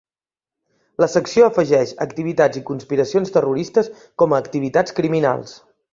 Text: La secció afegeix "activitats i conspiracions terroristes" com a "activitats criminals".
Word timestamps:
La 1.03 1.09
secció 1.15 1.49
afegeix 1.49 1.93
"activitats 2.07 2.61
i 2.61 2.65
conspiracions 2.71 3.35
terroristes" 3.37 3.93
com 4.23 4.35
a 4.35 4.41
"activitats 4.47 5.01
criminals". 5.03 5.55